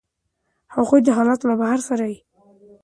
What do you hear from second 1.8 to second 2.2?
څاري.